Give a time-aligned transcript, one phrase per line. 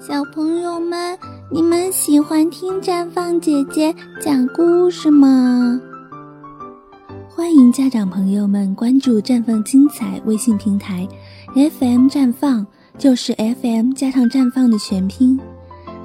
[0.00, 1.18] 小朋友们，
[1.50, 5.78] 你们喜欢听绽放姐姐讲故事吗？
[7.28, 11.06] 欢迎家长朋友们关注“绽放精彩”微信平台
[11.54, 12.66] ，FM 绽放
[12.96, 15.38] 就是 FM 加上绽放的全拼，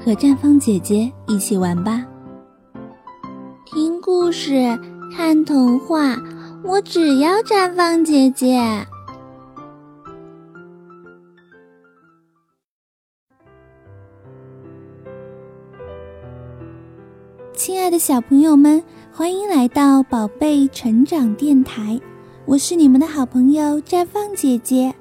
[0.03, 2.05] 和绽放姐姐一起玩吧。
[3.65, 4.77] 听故事、
[5.15, 6.17] 看童话，
[6.65, 8.85] 我只要绽放姐姐。
[17.85, 22.01] 爱的小朋友们，欢迎来到宝贝成长电台，
[22.45, 24.91] 我是你们的好朋友绽放姐姐。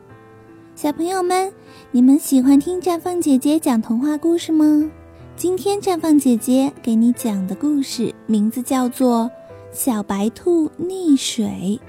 [0.75, 1.51] 小朋友们，
[1.93, 4.91] 你们喜欢听绽放姐姐讲童话故事吗？
[5.35, 9.21] 今天绽放姐姐给你讲的故事名字叫做
[9.73, 11.81] 《小白兔溺水》。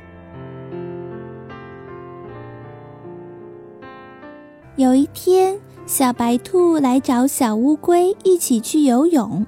[4.77, 9.46] 有一天，小白兔来找小乌龟一起去游泳。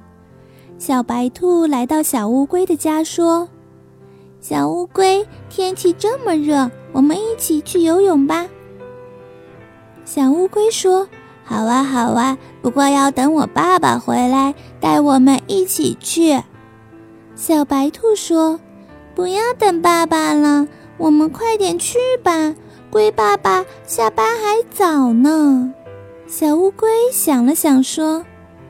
[0.77, 3.49] 小白兔来到小乌龟的家，说
[4.39, 8.47] ：“小乌龟，天气这么热，我们一起去游泳吧。”
[10.05, 11.09] 小乌龟说
[11.43, 16.43] ：“好啊，好啊，不过要等我爸爸回来，带我们一起去。”
[17.35, 18.59] 小白兔说
[19.15, 22.53] ：“不要等爸爸了，我们快点去吧。
[22.91, 25.73] 龟爸爸下班还早呢。”
[26.27, 28.23] 小乌龟想了想说：“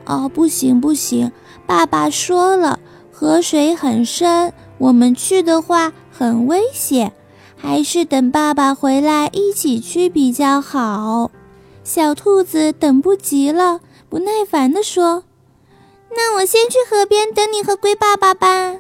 [0.08, 1.30] 哦，不行，不行。”
[1.68, 2.80] 爸爸说了，
[3.12, 7.12] 河水很深，我们去的话很危险，
[7.58, 11.30] 还是等爸爸回来一起去比较好。
[11.84, 15.26] 小兔子等不及了，不耐烦地说
[16.16, 18.76] ：“那我先去河边等你和龟爸爸吧。”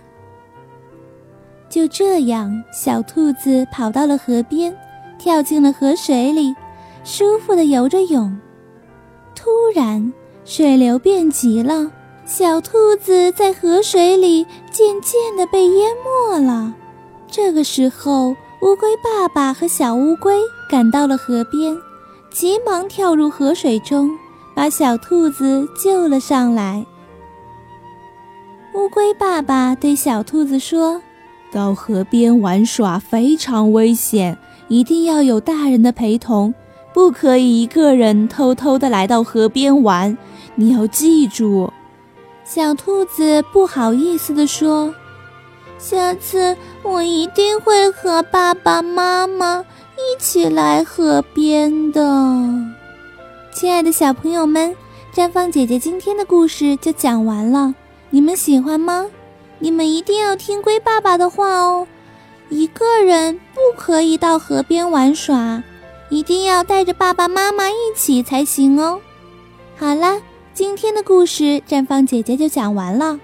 [1.69, 4.73] 就这样，小兔子跑到了河边，
[5.19, 6.55] 跳进了河水里，
[7.03, 8.37] 舒服地游着泳。
[9.35, 10.13] 突然，
[10.45, 11.91] 水流变急了。
[12.27, 16.73] 小兔子在河水里渐渐地被淹没了。
[17.31, 18.31] 这个时候，
[18.61, 21.77] 乌龟爸爸和小乌龟赶到了河边，
[22.29, 24.11] 急忙跳入河水中，
[24.53, 26.85] 把小兔子救了上来。
[28.73, 31.01] 乌龟爸爸对小兔子说
[31.49, 34.37] ：“到河边玩耍非常危险，
[34.67, 36.53] 一定要有大人的陪同，
[36.93, 40.17] 不可以一个人偷偷的来到河边玩。
[40.55, 41.71] 你要记住。”
[42.47, 44.95] 小兔子不好意思地说
[45.77, 49.65] ：“下次我一定会和爸爸妈妈
[49.97, 52.01] 一起来河边的。”
[53.51, 54.73] 亲爱的小朋友们，
[55.13, 57.75] 绽放姐姐今天的故事就讲完了，
[58.11, 59.07] 你们喜欢吗？
[59.59, 61.85] 你们一定要听龟爸爸的话哦，
[62.47, 65.61] 一个人不可以到河边玩耍，
[66.09, 69.01] 一定要带着爸爸妈妈一起才行哦。
[69.75, 70.21] 好了。
[70.57, 73.19] 今天的故事，绽放姐姐就讲完了。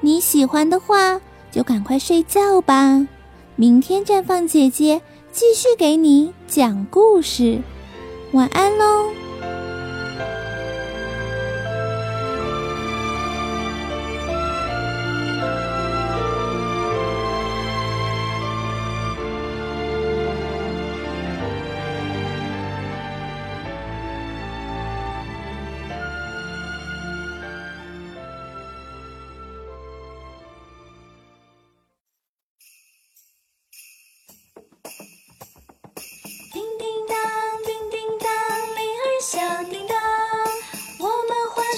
[0.00, 3.06] 你喜欢的话，就赶快睡觉吧。
[3.56, 7.60] 明天绽放姐姐继续给你讲故事。
[8.32, 9.21] 晚安喽。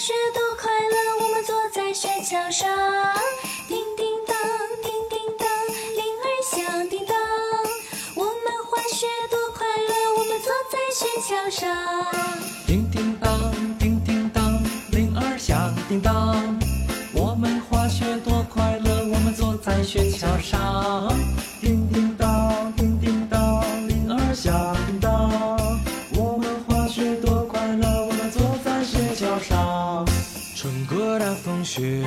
[0.05, 2.69] 雪多快乐，我们坐在雪橇上，
[3.67, 4.37] 叮叮当，
[4.83, 5.49] 叮叮当，
[5.97, 7.17] 铃儿响叮当。
[8.15, 8.35] 我们
[8.69, 11.75] 滑雪多快乐，我们坐在雪橇上。
[12.67, 16.64] 叮叮当，叮叮当，铃儿响叮当。
[31.65, 32.05] 雪。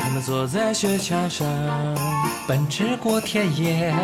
[0.00, 1.46] 他们坐在雪橇上，
[2.48, 3.94] 奔驰过田野，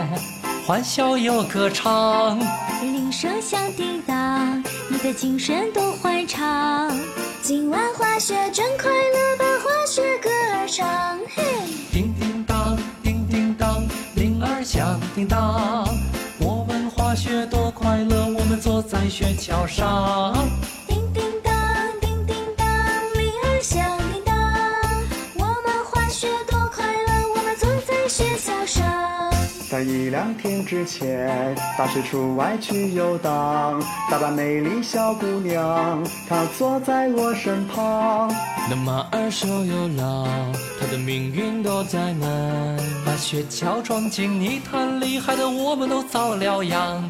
[0.66, 2.38] 欢笑又歌唱。
[2.82, 6.90] 铃声响叮当，你的精神多欢畅。
[7.42, 11.18] 今晚滑雪真快乐，把滑雪歌儿唱。
[11.34, 11.42] 嘿，
[11.90, 13.82] 叮叮当，叮叮当，
[14.14, 15.88] 铃儿响叮当。
[16.38, 20.34] 我们滑雪多快乐，我们坐在雪橇上。
[29.82, 38.30] 一两天之前，大师出外去游荡，打扮美丽小姑娘，她坐在我身旁。
[38.68, 40.26] 那马儿瘦又老，
[40.78, 47.02] 他的命运多灾难，把雪橇装进泥潭里，害得我们都遭了殃。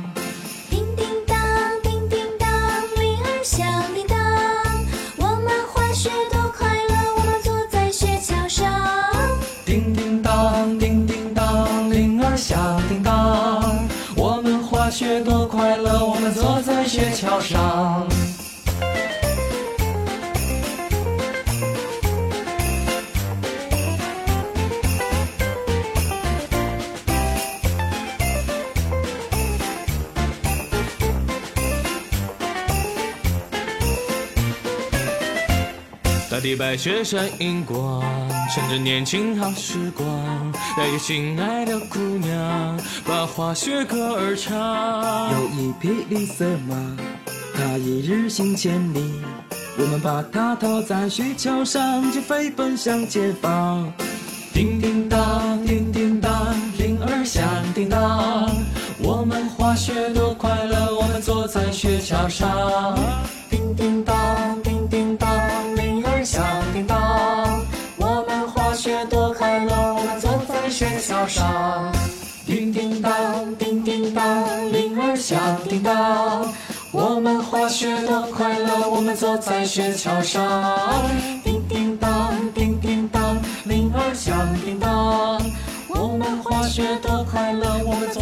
[17.20, 17.99] 桥上。
[36.30, 38.00] 大地白雪闪银光，
[38.54, 40.06] 趁着年轻好时光，
[40.76, 45.32] 带给心爱的姑娘，把滑雪歌儿唱。
[45.32, 46.96] 有一匹绿色马，
[47.52, 49.12] 它一日行千里。
[49.76, 53.92] 我们把它套在雪橇上，就飞奔向前方。
[54.52, 57.42] 叮叮当，叮叮当，铃儿响
[57.74, 58.48] 叮当，
[59.00, 62.96] 我们滑雪多快乐，我们坐在雪橇上。
[71.26, 71.92] 上。
[72.46, 75.38] 叮叮当，叮叮当，铃儿响
[75.68, 76.44] 叮当，
[76.90, 81.04] 我们滑雪多快乐，我们坐在雪橇上。
[81.44, 83.36] 叮叮当，叮叮当，
[83.66, 85.40] 铃儿响叮当，
[85.88, 88.19] 我们滑雪多快乐，我们坐。